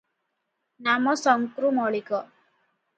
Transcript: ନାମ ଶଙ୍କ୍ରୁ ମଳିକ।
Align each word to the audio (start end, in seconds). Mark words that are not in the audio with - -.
ନାମ 0.89 1.15
ଶଙ୍କ୍ରୁ 1.27 1.73
ମଳିକ। 1.79 2.27